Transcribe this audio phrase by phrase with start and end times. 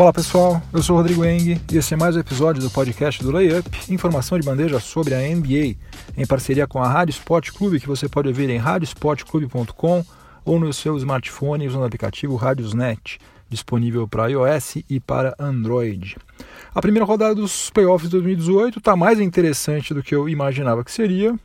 [0.00, 3.30] Fala pessoal, eu sou Rodrigo Eng e esse é mais um episódio do podcast do
[3.30, 5.76] Layup, informação de bandeja sobre a NBA,
[6.16, 10.02] em parceria com a Rádio Sport Clube, que você pode ouvir em radiosportclube.com
[10.42, 16.16] ou no seu smartphone usando o aplicativo Radiosnet, disponível para iOS e para Android.
[16.74, 20.90] A primeira rodada dos playoffs de 2018 está mais interessante do que eu imaginava que
[20.90, 21.38] seria.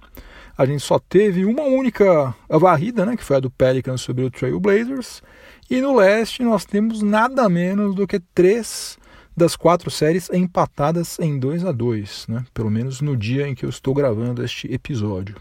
[0.58, 4.32] A gente só teve uma única varrida, né, que foi a do Pelicans sobre o
[4.32, 5.22] Trail Blazers,
[5.70, 8.98] e no leste nós temos nada menos do que três
[9.36, 12.46] das quatro séries empatadas em 2 a 2 né?
[12.54, 15.36] pelo menos no dia em que eu estou gravando este episódio.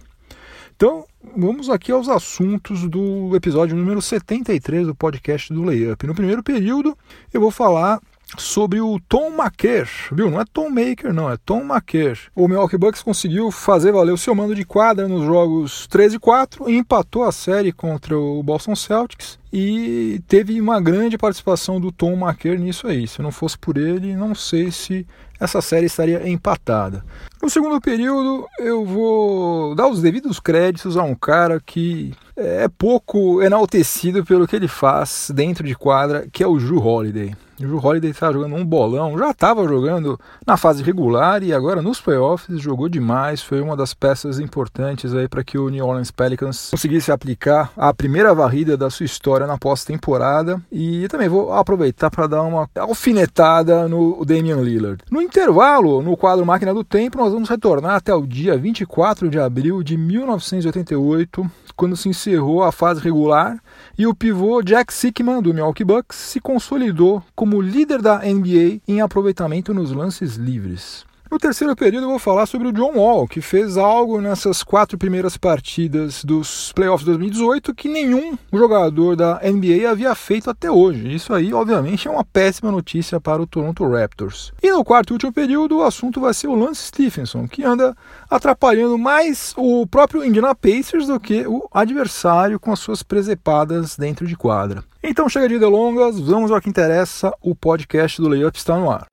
[0.77, 1.07] Então,
[1.37, 6.05] vamos aqui aos assuntos do episódio número 73 do podcast do Layup.
[6.05, 6.99] No primeiro período,
[7.33, 8.01] eu vou falar
[8.37, 10.31] sobre o Tom Maker, viu?
[10.31, 12.19] Não é Tom Maker, não, é Tom Maker.
[12.35, 16.19] O Milwaukee Bucks conseguiu fazer valer o seu mando de quadra nos jogos 13 e
[16.19, 21.93] 4 e empatou a série contra o Boston Celtics e teve uma grande participação do
[21.93, 23.07] Tom Maker nisso aí.
[23.07, 25.07] Se não fosse por ele, não sei se
[25.39, 27.05] essa série estaria empatada.
[27.41, 33.41] No segundo período, eu vou dar os devidos créditos a um cara que é pouco
[33.43, 37.37] enaltecido pelo que ele faz dentro de quadra, que é o Drew Holiday.
[37.61, 41.81] O Drew Holiday está jogando um bolão, já estava jogando na fase regular e agora
[41.81, 43.41] nos playoffs jogou demais.
[43.41, 47.95] Foi uma das peças importantes aí para que o New Orleans Pelicans conseguisse aplicar a
[47.95, 50.61] primeira varrida da sua história na pós-temporada.
[50.71, 55.03] E também vou aproveitar para dar uma alfinetada no Damian Lillard.
[55.11, 59.39] No intervalo, no quadro Máquina do Tempo, nós vamos retornar até o dia 24 de
[59.39, 63.59] abril de 1988, quando se encerrou a fase regular
[63.99, 69.01] e o pivô Jack Sickman do Milwaukee Bucks se consolidou como líder da NBA em
[69.01, 71.05] aproveitamento nos lances livres.
[71.35, 74.97] No terceiro período eu vou falar sobre o John Wall, que fez algo nessas quatro
[74.97, 81.13] primeiras partidas dos playoffs 2018 que nenhum jogador da NBA havia feito até hoje.
[81.13, 84.53] Isso aí, obviamente, é uma péssima notícia para o Toronto Raptors.
[84.63, 87.97] E no quarto e último período, o assunto vai ser o Lance Stephenson, que anda
[88.31, 94.25] atrapalhando mais o próprio Indiana Pacers do que o adversário com as suas presepadas dentro
[94.25, 94.85] de quadra.
[95.03, 99.09] Então chega de delongas, vamos ao que interessa, o podcast do Layup está no ar.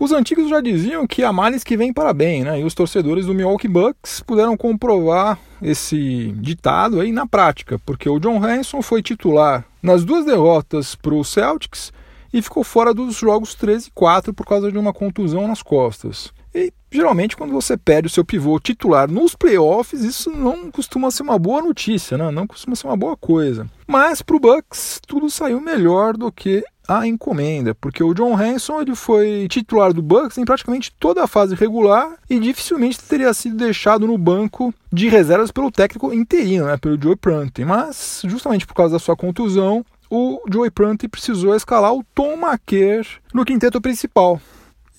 [0.00, 2.58] Os antigos já diziam que há males que vêm para bem, né?
[2.58, 8.18] E os torcedores do Milwaukee Bucks puderam comprovar esse ditado aí na prática, porque o
[8.18, 11.92] John Hanson foi titular nas duas derrotas para o Celtics
[12.32, 16.32] e ficou fora dos jogos 13 e 4 por causa de uma contusão nas costas.
[16.54, 21.22] E geralmente quando você perde o seu pivô titular nos playoffs, isso não costuma ser
[21.22, 22.30] uma boa notícia, né?
[22.30, 23.66] não costuma ser uma boa coisa.
[23.86, 28.80] Mas para o Bucks tudo saiu melhor do que a encomenda, porque o John Hanson
[28.80, 33.56] ele foi titular do Bucks em praticamente toda a fase regular e dificilmente teria sido
[33.56, 37.64] deixado no banco de reservas pelo técnico interino, né, pelo Joe Prunty.
[37.64, 43.06] Mas justamente por causa da sua contusão, o Joe Prunty precisou escalar o Tom Maker
[43.32, 44.40] no quinteto principal.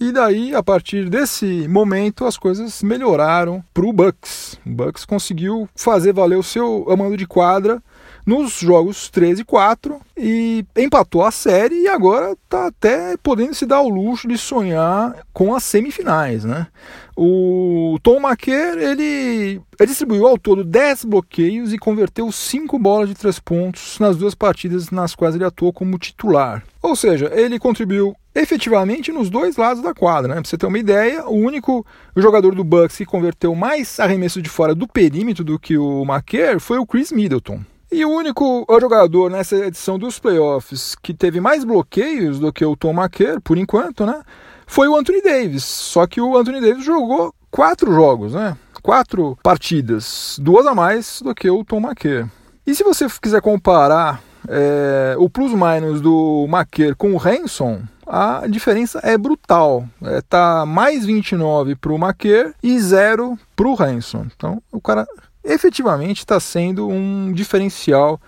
[0.02, 4.60] E daí, a partir desse momento, as coisas melhoraram para o Bucks.
[4.66, 7.80] O Bucks conseguiu fazer valer o seu amando de quadra
[8.26, 13.66] nos jogos 13 e 4 e empatou a série e agora está até podendo se
[13.66, 16.68] dar o luxo de sonhar com as semifinais, né?
[17.16, 23.16] O Tom Maquer, ele, ele distribuiu ao todo 10 bloqueios e converteu 5 bolas de
[23.16, 26.64] 3 pontos nas duas partidas nas quais ele atuou como titular.
[26.82, 30.30] Ou seja, ele contribuiu efetivamente nos dois lados da quadra.
[30.30, 30.42] Né?
[30.42, 34.50] Para você ter uma ideia, o único jogador do Bucks que converteu mais arremesso de
[34.50, 37.62] fora do perímetro do que o Maquer foi o Chris Middleton.
[37.92, 42.76] E o único jogador nessa edição dos playoffs que teve mais bloqueios do que o
[42.76, 44.24] Tom Maquer, por enquanto, né,
[44.66, 45.66] foi o Anthony Davis.
[45.66, 48.56] Só que o Anthony Davis jogou quatro jogos, né?
[48.82, 52.28] Quatro partidas, duas a mais do que o Tom Maquer.
[52.66, 59.00] E se você quiser comparar é, o plus-minus do Maquer com o Hanson, a diferença
[59.04, 59.86] é brutal.
[60.04, 64.28] É, tá mais 29 para o Maquer e zero para o Hanson.
[64.36, 65.06] Então o cara
[65.44, 68.20] efetivamente está sendo um diferencial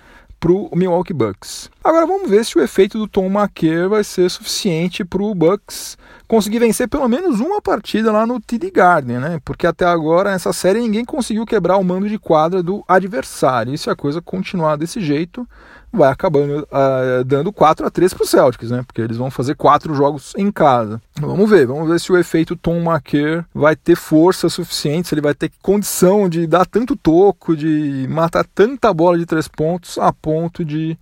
[0.44, 1.70] para o Milwaukee Bucks.
[1.82, 5.98] Agora vamos ver se o efeito do Tom Maquer vai ser suficiente para o Bucks
[6.28, 9.40] conseguir vencer pelo menos uma partida lá no TD Garden, né?
[9.46, 13.74] Porque até agora nessa série ninguém conseguiu quebrar o mando de quadra do adversário.
[13.74, 15.48] E se a coisa continuar desse jeito,
[15.94, 18.84] vai acabando uh, dando 4 a 3 para o Celtics, né?
[18.86, 21.00] Porque eles vão fazer quatro jogos em casa.
[21.20, 25.22] Vamos ver, vamos ver se o efeito Tom Maquer vai ter força suficiente, se ele
[25.22, 30.12] vai ter condição de dar tanto toco, de matar tanta bola de três pontos a
[30.12, 30.98] ponto de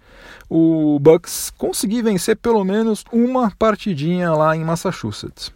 [0.50, 5.54] o Bucks conseguir vencer pelo menos uma partidinha lá em Massachusetts.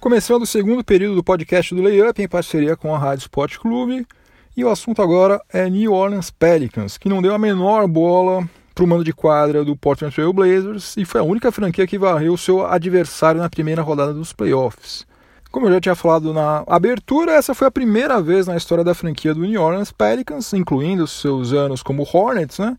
[0.00, 4.06] Começando o segundo período do podcast do Layup em parceria com a Rádio Sport Clube.
[4.54, 8.84] E o assunto agora é New Orleans Pelicans, que não deu a menor bola para
[8.84, 12.36] o mando de quadra do Portland Trail Blazers e foi a única franquia que varreu
[12.36, 15.06] seu adversário na primeira rodada dos playoffs.
[15.50, 18.94] Como eu já tinha falado na abertura, essa foi a primeira vez na história da
[18.94, 22.76] franquia do New Orleans Pelicans, incluindo seus anos como Hornets, né,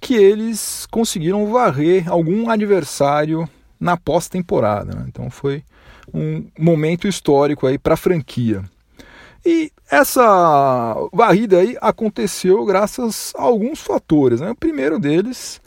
[0.00, 3.48] que eles conseguiram varrer algum adversário
[3.78, 4.92] na pós-temporada.
[4.92, 5.04] Né?
[5.06, 5.62] Então foi
[6.12, 8.64] um momento histórico aí para a franquia.
[9.44, 14.40] E essa varrida aí aconteceu graças a alguns fatores.
[14.40, 14.50] Né?
[14.50, 15.60] O primeiro deles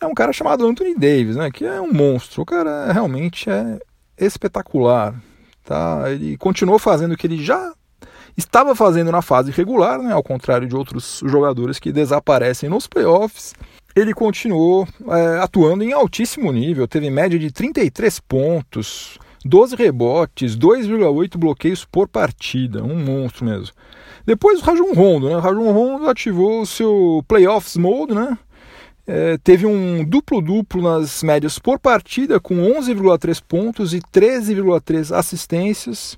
[0.00, 1.50] é um cara chamado Anthony Davis, né?
[1.50, 2.42] que é um monstro.
[2.42, 3.80] O cara realmente é
[4.16, 5.20] espetacular.
[5.64, 6.04] Tá?
[6.06, 7.72] Ele continuou fazendo o que ele já
[8.36, 10.12] estava fazendo na fase regular, né?
[10.12, 13.52] ao contrário de outros jogadores que desaparecem nos playoffs.
[13.96, 21.36] Ele continuou é, atuando em altíssimo nível, teve média de 33 pontos, 12 rebotes, 2,8
[21.36, 23.74] bloqueios por partida, um monstro mesmo.
[24.24, 25.36] Depois o Rajon Rondo, né?
[25.36, 28.38] O Rajon Rondo ativou o seu playoffs mode, né?
[29.04, 36.16] É, teve um duplo-duplo nas médias por partida, com 11,3 pontos e 13,3 assistências.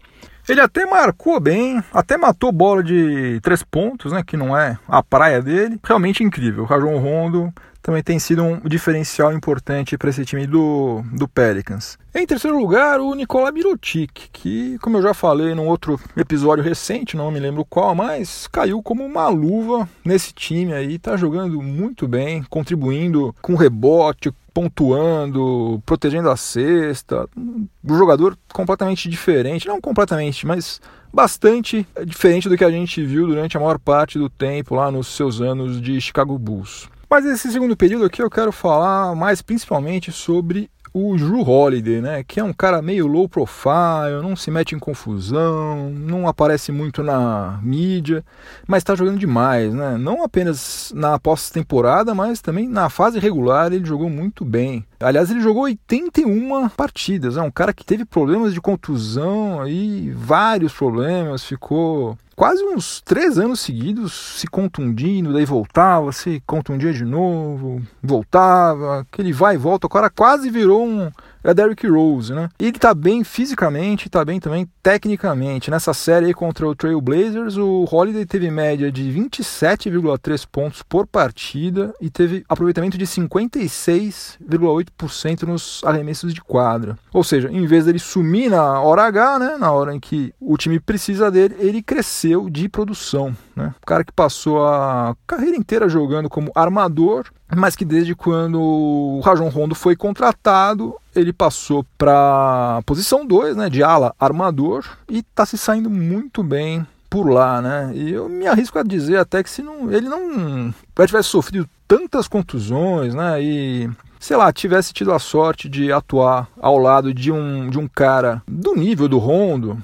[0.49, 5.03] Ele até marcou bem, até matou bola de três pontos, né, que não é a
[5.03, 5.79] praia dele.
[5.83, 6.65] Realmente incrível.
[6.65, 7.53] O Rajon Rondo
[7.85, 11.99] também tem sido um diferencial importante para esse time do, do Pelicans.
[12.15, 17.17] Em terceiro lugar, o Nikola Mirotic, que, como eu já falei num outro episódio recente,
[17.17, 22.09] não me lembro qual, mas caiu como uma luva nesse time aí, tá jogando muito
[22.09, 27.29] bem, contribuindo com rebote, pontuando, protegendo a cesta.
[27.37, 30.81] Um jogador completamente diferente, não completamente, mas
[31.13, 35.09] bastante diferente do que a gente viu durante a maior parte do tempo lá nos
[35.09, 36.89] seus anos de Chicago Bulls.
[37.11, 42.23] Mas esse segundo período aqui eu quero falar mais principalmente sobre o Drew Holiday, né,
[42.23, 47.03] que é um cara meio low profile, não se mete em confusão, não aparece muito
[47.03, 48.25] na mídia,
[48.65, 49.99] mas está jogando demais, né?
[49.99, 54.85] Não apenas na pós-temporada, mas também na fase regular ele jogou muito bem.
[55.01, 60.73] Aliás, ele jogou 81 partidas, é um cara que teve problemas de contusão aí, vários
[60.73, 67.83] problemas, ficou quase uns três anos seguidos se contundindo, daí voltava, se contundia de novo,
[68.03, 71.11] voltava, aquele vai e volta, o cara quase virou um
[71.45, 72.49] é Derrick Rose, né?
[72.59, 75.71] Ele tá bem fisicamente, tá bem também tecnicamente.
[75.71, 81.07] Nessa série aí contra o Trail Blazers, o Holiday teve média de 27,3 pontos por
[81.07, 86.97] partida e teve aproveitamento de 56,8% nos arremessos de quadra.
[87.13, 90.57] Ou seja, em vez dele sumir na hora H, né, na hora em que o
[90.57, 93.75] time precisa dele, ele cresceu de produção, né?
[93.83, 99.21] O cara que passou a carreira inteira jogando como armador mas que desde quando o
[99.21, 105.45] Rajon Rondo foi contratado, ele passou para posição 2, né, de ala armador e está
[105.45, 107.93] se saindo muito bem por lá, né?
[107.95, 110.75] E eu me arrisco a dizer até que se não, ele não
[111.07, 116.79] tivesse sofrido tantas contusões, né, e sei lá, tivesse tido a sorte de atuar ao
[116.79, 119.79] lado de um, de um cara do nível do Rondo,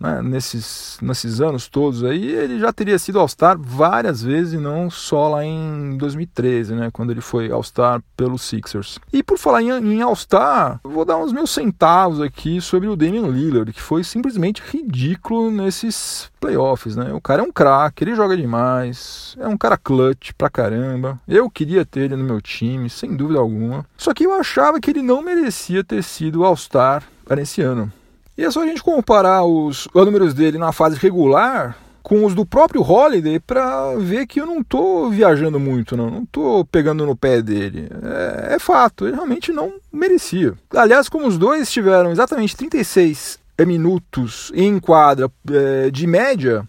[0.00, 4.90] né, nesses, nesses anos todos aí, ele já teria sido All-Star várias vezes e não
[4.90, 8.98] só lá em 2013, né, quando ele foi All-Star pelos Sixers.
[9.12, 13.28] E por falar em, em All-Star, vou dar uns meus centavos aqui sobre o Damian
[13.28, 17.12] Lillard, que foi simplesmente ridículo nesses playoffs, né?
[17.12, 21.20] O cara é um craque, ele joga demais, é um cara clutch pra caramba.
[21.28, 23.84] Eu queria ter ele no meu time, sem dúvida alguma.
[23.96, 27.02] Só que eu achava que ele não merecia ter sido All-Star
[27.36, 27.92] nesse ano.
[28.40, 32.34] E é só a gente comparar os, os números dele na fase regular com os
[32.34, 37.04] do próprio Holiday para ver que eu não estou viajando muito, não, não tô pegando
[37.04, 37.90] no pé dele.
[38.02, 40.54] É, é, fato, ele realmente não merecia.
[40.74, 46.66] Aliás, como os dois tiveram exatamente 36 minutos em quadra é, de média,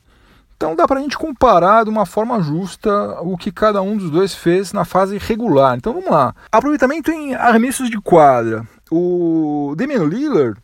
[0.57, 4.09] então dá para a gente comparar de uma forma justa o que cada um dos
[4.09, 5.77] dois fez na fase regular.
[5.77, 6.35] Então vamos lá.
[6.51, 8.67] Aproveitamento em arremessos de quadra.
[8.91, 10.59] O Damian Lillard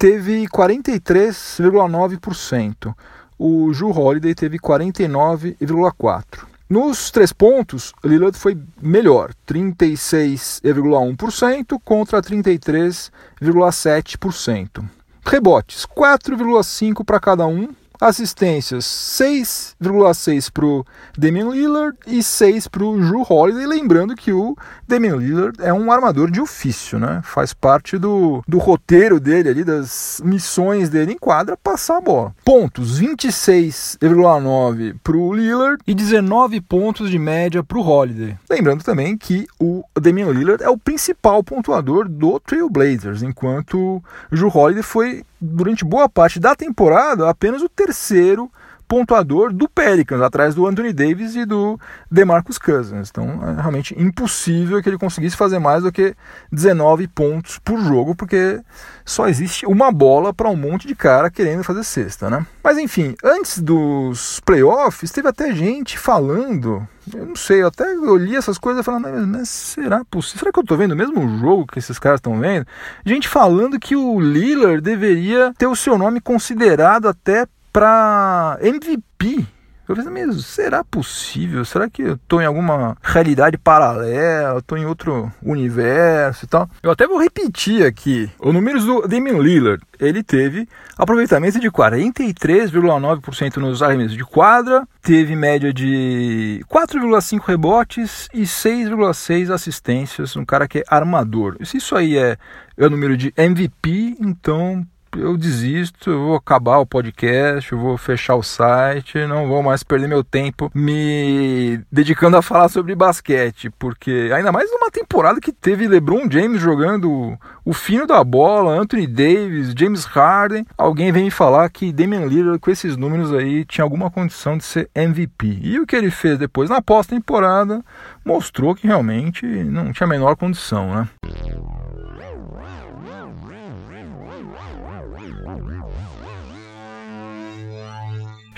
[0.00, 2.92] teve 43,9%.
[3.38, 6.48] O Ju Holiday teve 49,4%.
[6.70, 14.88] Nos três pontos, Lillard foi melhor, 36,1% contra 33,7%.
[15.22, 17.68] Rebotes, 4,5 para cada um,
[18.00, 20.84] assistências 6,6 para o
[21.16, 23.66] Damian Lillard e 6 para o Drew Holiday.
[23.66, 24.56] Lembrando que o
[24.88, 27.20] Damian Lillard é um armador de ofício, né?
[27.22, 32.34] Faz parte do, do roteiro dele ali, das missões dele em quadra, passar a bola.
[32.44, 38.36] Pontos, 26,9 para o Lillard e 19 pontos de média para o Holiday.
[38.48, 44.50] Lembrando também que o Damian Lillard é o principal pontuador do Trailblazers, enquanto o Drew
[44.54, 48.50] Holiday foi durante boa parte da temporada apenas o terceiro
[48.90, 51.78] pontuador do Pelicans, atrás do Anthony Davis e do
[52.10, 53.08] DeMarcus Cousins.
[53.08, 56.12] Então é realmente impossível que ele conseguisse fazer mais do que
[56.50, 58.60] 19 pontos por jogo, porque
[59.04, 62.44] só existe uma bola para um monte de cara querendo fazer cesta, né?
[62.64, 67.84] Mas enfim, antes dos playoffs, teve até gente falando eu não sei, eu até
[68.18, 70.38] li essas coisas falando, mas, será possível?
[70.40, 72.66] Será que eu tô vendo o mesmo jogo que esses caras estão vendo?
[73.04, 79.46] Gente falando que o Lillard deveria ter o seu nome considerado até para MVP
[79.90, 81.64] eu pensei mesmo, será possível?
[81.64, 84.60] Será que eu estou em alguma realidade paralela?
[84.60, 86.70] Estou em outro universo e tal?
[86.80, 88.30] Eu até vou repetir aqui.
[88.38, 89.82] Os números do Damian Lillard.
[89.98, 98.42] Ele teve aproveitamento de 43,9% nos arremessos de quadra, teve média de 4,5 rebotes e
[98.42, 100.36] 6,6 assistências.
[100.36, 101.56] Um cara que é armador.
[101.64, 102.38] Se isso aí é,
[102.76, 104.86] é o número de MVP, então
[105.16, 109.82] eu desisto, eu vou acabar o podcast, eu vou fechar o site, não vou mais
[109.82, 115.52] perder meu tempo me dedicando a falar sobre basquete, porque ainda mais numa temporada que
[115.52, 121.30] teve LeBron James jogando o fino da bola, Anthony Davis, James Harden, alguém vem me
[121.30, 125.58] falar que Damian Lillard com esses números aí tinha alguma condição de ser MVP.
[125.62, 127.82] E o que ele fez depois na pós-temporada
[128.24, 131.08] mostrou que realmente não tinha a menor condição, né?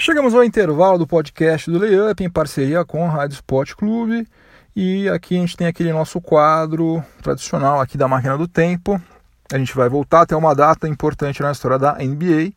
[0.05, 4.27] Chegamos ao intervalo do podcast do Layup em parceria com a Rádio Sport Clube.
[4.75, 9.01] E aqui a gente tem aquele nosso quadro tradicional aqui da Máquina do Tempo.
[9.53, 12.53] A gente vai voltar até uma data importante na história da NBA.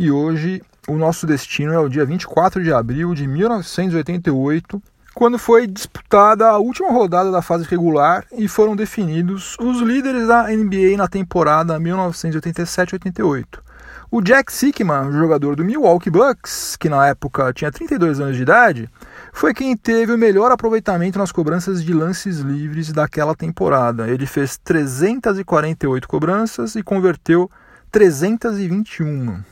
[0.00, 4.82] E hoje o nosso destino é o dia 24 de abril de 1988,
[5.14, 10.48] quando foi disputada a última rodada da fase regular e foram definidos os líderes da
[10.48, 13.69] NBA na temporada 1987-88.
[14.12, 18.90] O Jack Sickman, jogador do Milwaukee Bucks, que na época tinha 32 anos de idade,
[19.32, 24.10] foi quem teve o melhor aproveitamento nas cobranças de lances livres daquela temporada.
[24.10, 27.48] Ele fez 348 cobranças e converteu
[27.92, 29.44] 321.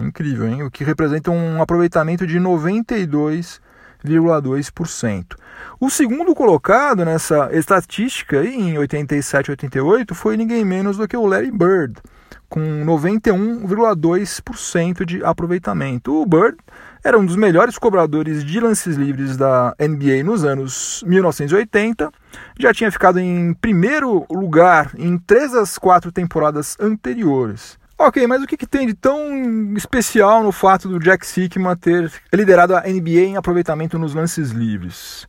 [0.00, 0.64] Incrível, hein?
[0.64, 5.36] O que representa um aproveitamento de 92,2%.
[5.78, 11.52] O segundo colocado nessa estatística em 87 88 foi ninguém menos do que o Larry
[11.52, 12.02] Bird
[12.50, 16.20] com 91,2% de aproveitamento.
[16.20, 16.58] O Bird
[17.02, 22.12] era um dos melhores cobradores de lances livres da NBA nos anos 1980,
[22.58, 27.78] já tinha ficado em primeiro lugar em três das quatro temporadas anteriores.
[27.96, 32.10] Ok, mas o que, que, tem de tão especial no fato do Jack Sikma ter
[32.32, 35.28] liderado a NBA em aproveitamento nos lances livres?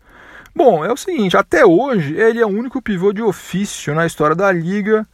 [0.55, 4.35] Bom, é o seguinte, até hoje ele é o único pivô de ofício na história
[4.35, 5.07] da liga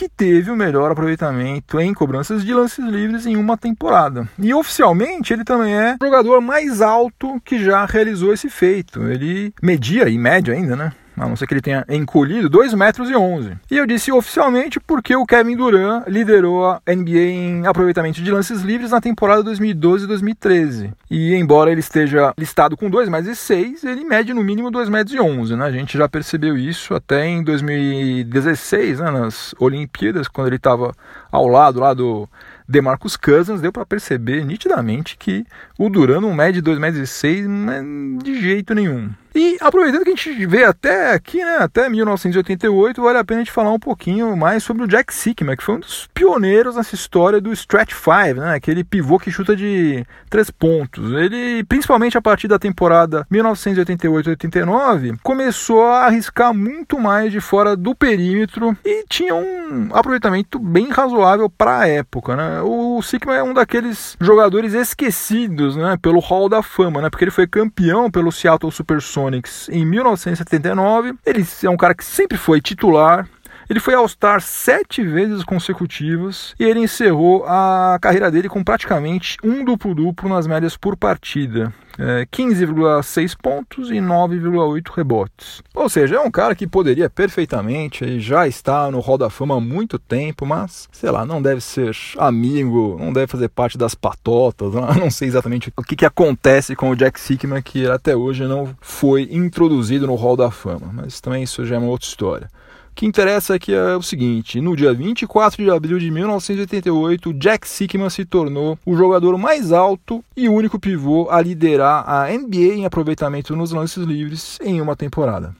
[0.00, 4.26] que teve o melhor aproveitamento em cobranças de lances livres em uma temporada.
[4.38, 9.02] E oficialmente ele também é o jogador mais alto que já realizou esse feito.
[9.02, 10.92] Ele media, e média ainda, né?
[11.20, 13.52] A não ser que ele tenha encolhido, 2 metros e 11.
[13.70, 18.62] E eu disse oficialmente porque o Kevin Durant liderou a NBA em aproveitamento de lances
[18.62, 20.92] livres na temporada 2012 e 2013.
[21.10, 24.88] E embora ele esteja listado com 2 metros e 6, ele mede no mínimo 2
[24.88, 25.66] metros e 11, né?
[25.66, 30.92] A gente já percebeu isso até em 2016, né, nas Olimpíadas, quando ele estava
[31.30, 32.26] ao lado lá do
[32.66, 35.44] DeMarcus Cousins, deu para perceber nitidamente que
[35.76, 39.10] o Duran não mede 2,6 metros de jeito nenhum.
[39.34, 43.44] E aproveitando que a gente vê até aqui, né, até 1988, vale a pena a
[43.44, 46.96] gente falar um pouquinho mais sobre o Jack Sikma, que foi um dos pioneiros nessa
[46.96, 51.12] história do stretch five, né, aquele pivô que chuta de três pontos.
[51.12, 57.94] Ele, principalmente a partir da temporada 1988-89, começou a arriscar muito mais de fora do
[57.94, 62.62] perímetro e tinha um aproveitamento bem razoável para a época, né?
[62.62, 67.30] O Sikma é um daqueles jogadores esquecidos, né, pelo Hall da Fama, né, porque ele
[67.30, 71.14] foi campeão pelo Seattle Supersonics Sonics em 1979.
[71.26, 73.28] Ele é um cara que sempre foi titular.
[73.70, 79.64] Ele foi All-Star sete vezes consecutivas e ele encerrou a carreira dele com praticamente um
[79.64, 85.62] duplo-duplo nas médias por partida é, 15,6 pontos e 9,8 rebotes.
[85.74, 89.60] Ou seja, é um cara que poderia perfeitamente já estar no Hall da Fama há
[89.60, 94.72] muito tempo, mas sei lá, não deve ser amigo, não deve fazer parte das patotas,
[94.98, 98.74] não sei exatamente o que, que acontece com o Jack Sickman que até hoje não
[98.80, 102.48] foi introduzido no Hall da Fama, mas também isso já é uma outra história.
[102.90, 107.66] O que interessa aqui é o seguinte: no dia 24 de abril de 1988, Jack
[107.66, 112.84] Sickman se tornou o jogador mais alto e único pivô a liderar a NBA em
[112.84, 115.54] aproveitamento nos lances livres em uma temporada.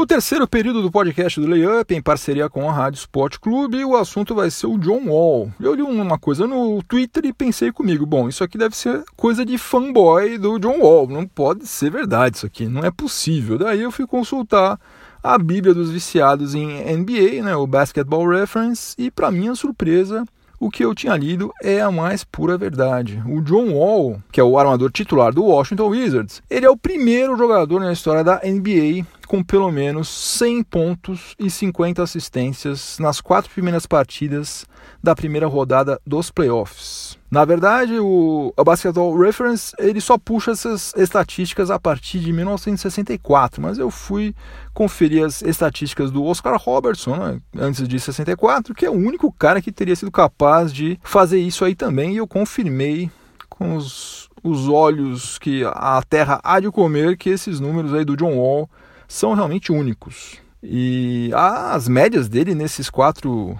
[0.00, 3.94] No terceiro período do podcast do Layup, em parceria com a Rádio Sport Clube, o
[3.94, 5.52] assunto vai ser o John Wall.
[5.60, 9.44] Eu li uma coisa no Twitter e pensei comigo, bom, isso aqui deve ser coisa
[9.44, 13.58] de fanboy do John Wall, não pode ser verdade isso aqui, não é possível.
[13.58, 14.80] Daí eu fui consultar
[15.22, 16.66] a Bíblia dos viciados em
[16.96, 20.24] NBA, né, o Basketball Reference, e para minha surpresa,
[20.60, 23.20] o que eu tinha lido é a mais pura verdade.
[23.26, 27.34] O John Wall, que é o armador titular do Washington Wizards, ele é o primeiro
[27.36, 33.50] jogador na história da NBA com pelo menos 100 pontos e 50 assistências nas quatro
[33.50, 34.66] primeiras partidas
[35.02, 37.09] da primeira rodada dos playoffs.
[37.30, 43.78] Na verdade, o, Basketball Reference ele só puxa essas estatísticas a partir de 1964, mas
[43.78, 44.34] eu fui
[44.74, 49.62] conferir as estatísticas do Oscar Robertson né, antes de 64, que é o único cara
[49.62, 53.08] que teria sido capaz de fazer isso aí também, e eu confirmei
[53.48, 58.16] com os, os olhos que a Terra há de comer que esses números aí do
[58.16, 58.68] John Wall
[59.06, 60.38] são realmente únicos.
[60.62, 63.58] E as médias dele nesses quatro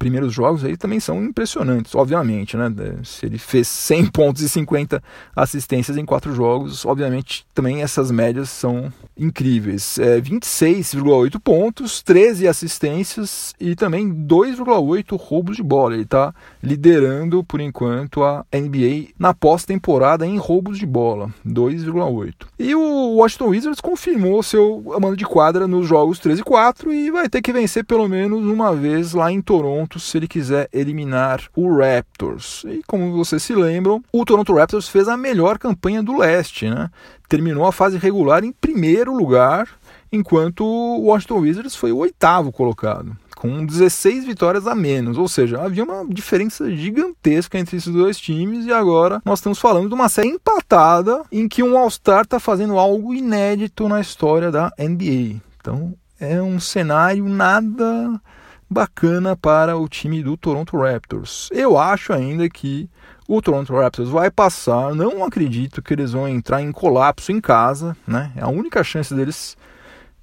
[0.00, 2.72] primeiros jogos aí também são impressionantes, obviamente, né?
[3.04, 5.00] Se ele fez 100 pontos e 50
[5.36, 8.90] assistências em quatro jogos, obviamente também essas médias são
[9.20, 9.98] incríveis.
[9.98, 15.94] É 26,8 pontos, 13 assistências e também 2,8 roubos de bola.
[15.94, 22.46] Ele está liderando por enquanto a NBA na pós-temporada em roubos de bola, 2,8.
[22.58, 27.10] E o Washington Wizards confirmou seu mando de quadra nos jogos 13 e 4 e
[27.10, 31.42] vai ter que vencer pelo menos uma vez lá em Toronto se ele quiser eliminar
[31.54, 32.64] o Raptors.
[32.66, 36.88] E como vocês se lembram, o Toronto Raptors fez a melhor campanha do leste, né?
[37.28, 39.68] Terminou a fase regular em primeiro lugar,
[40.12, 45.62] enquanto o Washington Wizards foi o oitavo colocado com 16 vitórias a menos, ou seja,
[45.62, 50.10] havia uma diferença gigantesca entre esses dois times e agora nós estamos falando de uma
[50.10, 55.40] série empatada em que um All-Star está fazendo algo inédito na história da NBA.
[55.58, 58.20] Então é um cenário nada
[58.68, 61.48] bacana para o time do Toronto Raptors.
[61.50, 62.90] Eu acho ainda que
[63.32, 67.96] o Toronto Raptors vai passar, não acredito que eles vão entrar em colapso em casa,
[68.04, 68.32] né?
[68.40, 69.56] A única chance deles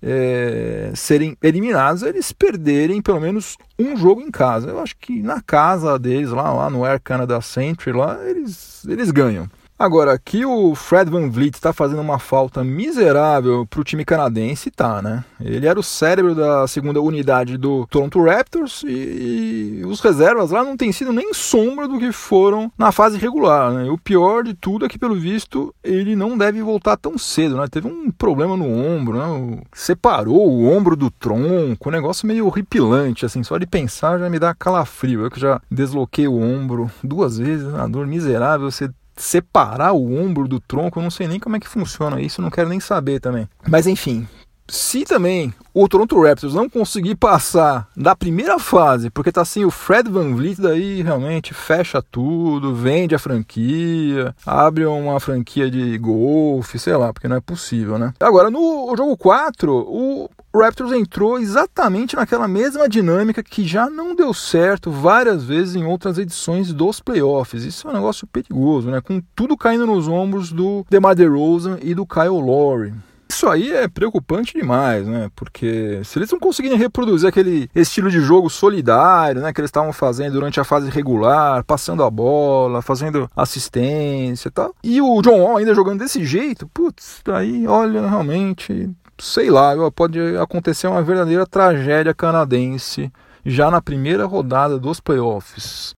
[0.03, 4.67] é, serem eliminados é eles perderem pelo menos um jogo em casa.
[4.67, 9.09] Eu acho que na casa deles, lá, lá no Air Canada Century, lá, eles, eles
[9.09, 9.49] ganham.
[9.79, 14.71] Agora, aqui o Fred Van Vliet está fazendo uma falta miserável para o time canadense,
[14.71, 15.23] tá, né?
[15.39, 20.63] Ele era o cérebro da segunda unidade do Toronto Raptors e, e os reservas lá
[20.63, 23.87] não tem sido nem sombra do que foram na fase regular, né?
[23.87, 27.67] O pior de tudo é que, pelo visto, ele não deve voltar tão cedo, né?
[27.69, 29.61] Teve um problema no ombro, né?
[29.73, 34.39] Separou o ombro do tronco, um negócio meio horripilante, assim, só de pensar já me
[34.39, 35.21] dá calafrio.
[35.21, 40.47] Eu que já desloquei o ombro duas vezes, uma dor miserável, você separar o ombro
[40.47, 43.19] do tronco, eu não sei nem como é que funciona isso, não quero nem saber
[43.19, 43.47] também.
[43.67, 44.27] Mas enfim,
[44.69, 49.71] se também o Toronto Raptors não conseguir passar da primeira fase, porque tá sem o
[49.71, 56.79] Fred Van Vliet, daí realmente fecha tudo, vende a franquia, abre uma franquia de golfe,
[56.79, 58.13] sei lá, porque não é possível, né?
[58.19, 64.33] Agora, no jogo 4, o Raptors entrou exatamente naquela mesma dinâmica que já não deu
[64.33, 67.63] certo várias vezes em outras edições dos playoffs.
[67.63, 68.99] Isso é um negócio perigoso, né?
[68.99, 72.93] Com tudo caindo nos ombros do DeMar DeRozan e do Kyle Lowry.
[73.29, 75.29] Isso aí é preocupante demais, né?
[75.35, 79.91] Porque se eles não conseguirem reproduzir aquele estilo de jogo solidário, né, que eles estavam
[79.91, 85.41] fazendo durante a fase regular, passando a bola, fazendo assistência e tal, e o John
[85.41, 91.45] Wall ainda jogando desse jeito, putz, aí, olha, realmente, sei lá, pode acontecer uma verdadeira
[91.45, 93.11] tragédia canadense
[93.45, 95.95] já na primeira rodada dos playoffs.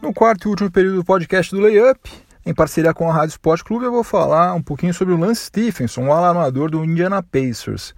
[0.00, 2.08] No quarto e último período do podcast do Layup,
[2.46, 5.46] em parceria com a Rádio Sport Clube, eu vou falar um pouquinho sobre o Lance
[5.46, 7.92] Stephenson, o alarmador do Indiana Pacers.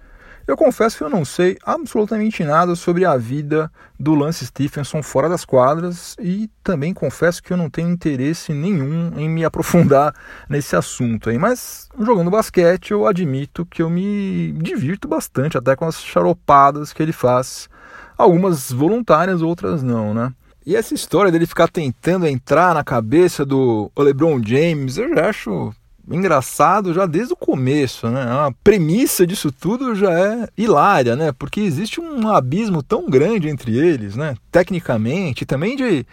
[0.47, 5.29] Eu confesso que eu não sei absolutamente nada sobre a vida do Lance Stephenson fora
[5.29, 10.15] das quadras e também confesso que eu não tenho interesse nenhum em me aprofundar
[10.49, 11.37] nesse assunto aí.
[11.37, 17.03] Mas jogando basquete eu admito que eu me divirto bastante até com as charopadas que
[17.03, 17.69] ele faz,
[18.17, 20.33] algumas voluntárias, outras não, né?
[20.69, 25.73] E essa história dele ficar tentando entrar na cabeça do LeBron James, eu já acho
[26.07, 28.21] engraçado já desde o começo, né?
[28.21, 31.31] A premissa disso tudo já é hilária, né?
[31.31, 34.35] Porque existe um abismo tão grande entre eles, né?
[34.51, 36.05] Tecnicamente, também de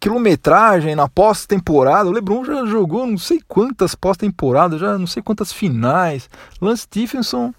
[0.00, 2.08] quilometragem na pós-temporada.
[2.08, 6.28] O LeBron já jogou não sei quantas pós-temporadas, já não sei quantas finais.
[6.60, 7.54] Lance Stephenson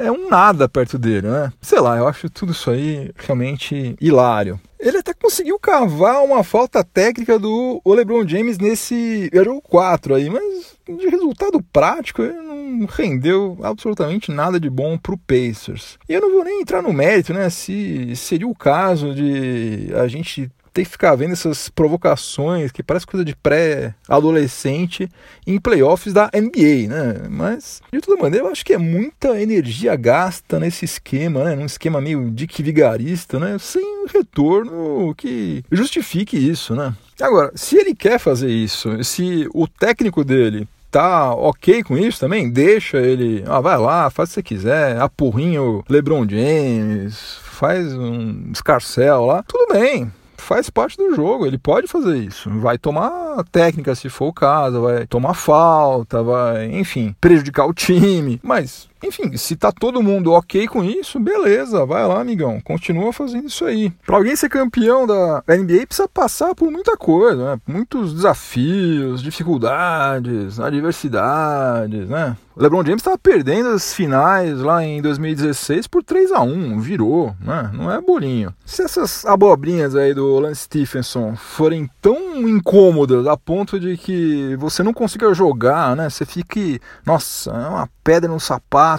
[0.00, 1.52] é um nada perto dele, né?
[1.60, 4.60] Sei lá, eu acho tudo isso aí realmente hilário.
[4.78, 10.78] Ele até conseguiu cavar uma falta técnica do LeBron James nesse jogo 4 aí, mas
[10.88, 15.98] de resultado prático, ele não rendeu absolutamente nada de bom para o Pacers.
[16.08, 17.50] E eu não vou nem entrar no mérito, né?
[17.50, 23.06] Se seria o caso de a gente ter que ficar vendo essas provocações que parece
[23.06, 25.08] coisa de pré-adolescente
[25.46, 27.28] em playoffs da NBA, né?
[27.28, 31.54] Mas, de toda maneira, eu acho que é muita energia gasta nesse esquema, né?
[31.54, 33.56] Num esquema meio dick vigarista, né?
[33.58, 36.94] Sem retorno que justifique isso, né?
[37.20, 42.50] Agora, se ele quer fazer isso, se o técnico dele tá ok com isso também,
[42.50, 47.94] deixa ele, ah, vai lá, faz o que você quiser, apurrinha o LeBron James, faz
[47.94, 52.50] um escarcel lá, tudo bem, faz parte do jogo, ele pode fazer isso.
[52.58, 58.40] Vai tomar técnica se for o caso, vai tomar falta, vai, enfim, prejudicar o time,
[58.42, 63.48] mas enfim, se tá todo mundo ok com isso, beleza, vai lá, amigão, continua fazendo
[63.48, 63.90] isso aí.
[64.04, 67.60] Para alguém ser campeão da NBA precisa passar por muita coisa, né?
[67.66, 72.36] Muitos desafios, dificuldades, adversidades, né?
[72.56, 77.70] LeBron James estava perdendo as finais lá em 2016 por 3 a 1 virou, né?
[77.72, 78.52] Não é bolinho.
[78.66, 84.82] Se essas abobrinhas aí do Lance Stephenson forem tão incômodas a ponto de que você
[84.82, 86.10] não consiga jogar, né?
[86.10, 88.89] Você fique, nossa, é uma pedra no sapato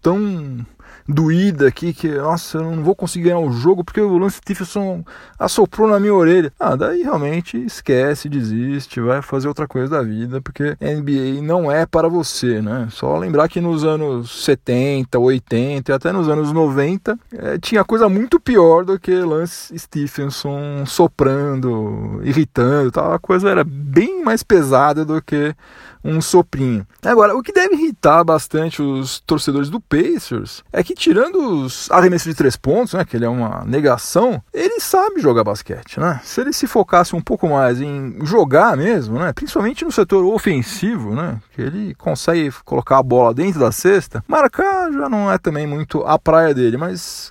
[0.00, 0.64] tão
[1.08, 5.04] doída aqui que, nossa, eu não vou conseguir ganhar o jogo porque o Lance Stephenson
[5.38, 6.52] assoprou na minha orelha.
[6.58, 11.84] Ah, daí realmente esquece, desiste, vai fazer outra coisa da vida, porque NBA não é
[11.84, 12.88] para você, né?
[12.90, 18.08] Só lembrar que nos anos 70, 80 e até nos anos 90 é, tinha coisa
[18.08, 23.12] muito pior do que Lance Stephenson soprando, irritando, tal.
[23.12, 25.54] a coisa era bem mais pesada do que
[26.02, 26.86] um soprinho.
[27.04, 32.30] Agora, o que deve irritar bastante os torcedores do Pacers é que, tirando os arremessos
[32.30, 36.00] de três pontos, né, que ele é uma negação, ele sabe jogar basquete.
[36.00, 36.20] Né?
[36.24, 41.14] Se ele se focasse um pouco mais em jogar mesmo, né, principalmente no setor ofensivo,
[41.14, 45.66] né, que ele consegue colocar a bola dentro da cesta, marcar já não é também
[45.66, 47.30] muito a praia dele, mas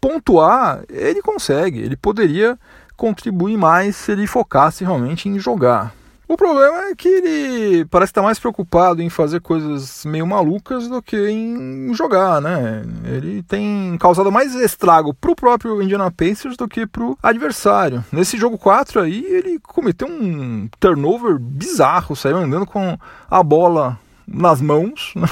[0.00, 2.58] pontuar ele consegue, ele poderia
[2.96, 5.94] contribuir mais se ele focasse realmente em jogar.
[6.30, 11.02] O problema é que ele parece estar mais preocupado em fazer coisas meio malucas do
[11.02, 12.84] que em jogar, né?
[13.04, 18.04] Ele tem causado mais estrago pro próprio Indiana Pacers do que pro adversário.
[18.12, 22.96] Nesse jogo 4 aí, ele cometeu um turnover bizarro, saiu andando com
[23.28, 23.98] a bola
[24.32, 25.26] nas mãos, né?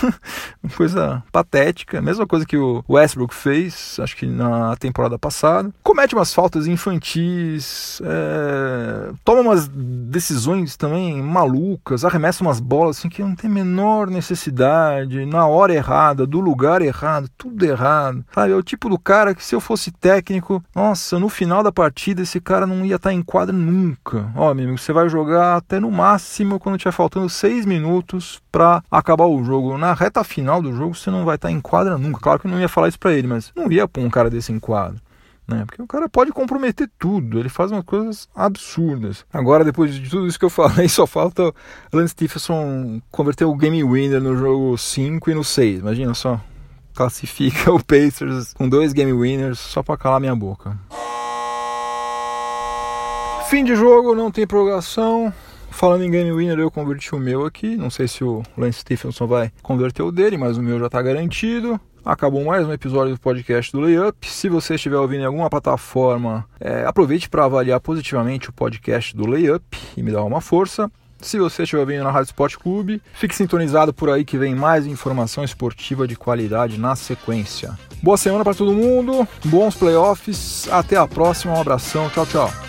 [0.76, 5.70] coisa patética, mesma coisa que o Westbrook fez, acho que na temporada passada.
[5.82, 9.12] Comete umas faltas infantis, é...
[9.24, 15.46] toma umas decisões também malucas, arremessa umas bolas assim que não tem menor necessidade, na
[15.46, 18.24] hora errada, do lugar errado, tudo errado.
[18.32, 21.72] Sabe, é o tipo do cara que se eu fosse técnico, nossa, no final da
[21.72, 24.30] partida esse cara não ia estar em quadra nunca.
[24.34, 29.26] Ó, amigo, você vai jogar até no máximo quando tiver faltando seis minutos para acabar
[29.26, 29.76] o jogo.
[29.76, 32.20] Na reta final do jogo você não vai estar em quadra nunca.
[32.20, 34.30] Claro que eu não ia falar isso para ele, mas não ia pôr um cara
[34.30, 35.00] desse em quadra.
[35.48, 35.64] Né?
[35.64, 39.24] Porque o cara pode comprometer tudo, ele faz umas coisas absurdas.
[39.32, 41.54] Agora, depois de tudo isso que eu falei, só falta o
[41.90, 45.80] Lance Stephenson converter o game winner no jogo 5 e no 6.
[45.80, 46.38] Imagina só,
[46.94, 50.76] classifica o Pacers com dois game winners só para calar minha boca.
[53.48, 55.32] Fim de jogo, não tem prorrogação.
[55.70, 57.76] Falando em Game Winner, eu converti o meu aqui.
[57.76, 61.00] Não sei se o Lance Stephenson vai converter o dele, mas o meu já está
[61.00, 61.80] garantido.
[62.04, 64.30] Acabou mais um episódio do podcast do Layup.
[64.30, 69.26] Se você estiver ouvindo em alguma plataforma, é, aproveite para avaliar positivamente o podcast do
[69.26, 70.90] Layup e me dar uma força.
[71.20, 74.86] Se você estiver ouvindo na Rádio Sport Clube, fique sintonizado por aí que vem mais
[74.86, 77.76] informação esportiva de qualidade na sequência.
[78.02, 82.67] Boa semana para todo mundo, bons playoffs, até a próxima, um abração, tchau, tchau.